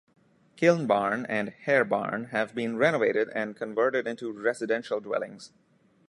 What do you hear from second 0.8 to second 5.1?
Barn and Hare Barn have been renovated and converted into residential